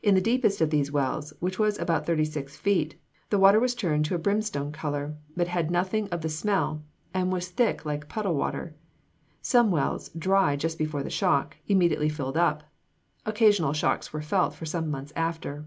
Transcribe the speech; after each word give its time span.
In 0.00 0.14
the 0.14 0.20
deepest 0.20 0.60
of 0.60 0.70
these 0.70 0.92
wells, 0.92 1.32
which 1.40 1.58
was 1.58 1.76
about 1.76 2.06
thirty 2.06 2.24
six 2.24 2.56
feet, 2.56 2.94
the 3.30 3.38
water 3.40 3.58
was 3.58 3.74
turned 3.74 4.04
to 4.04 4.14
a 4.14 4.18
brimstone 4.18 4.70
color, 4.70 5.16
but 5.36 5.48
had 5.48 5.72
nothing 5.72 6.08
of 6.10 6.20
the 6.20 6.28
smell, 6.28 6.84
and 7.12 7.32
was 7.32 7.48
thick 7.48 7.84
like 7.84 8.08
puddle 8.08 8.36
water." 8.36 8.76
Some 9.42 9.72
wells, 9.72 10.08
dry 10.10 10.54
just 10.54 10.78
before 10.78 11.02
the 11.02 11.10
shock, 11.10 11.56
immediately 11.66 12.08
filled 12.08 12.36
up. 12.36 12.62
Occasional 13.24 13.72
shocks 13.72 14.12
were 14.12 14.22
felt 14.22 14.54
for 14.54 14.66
some 14.66 14.88
months 14.88 15.12
after. 15.16 15.66